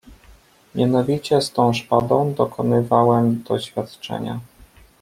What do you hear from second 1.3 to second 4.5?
z tą szpadą dokonywałem doświadczenia."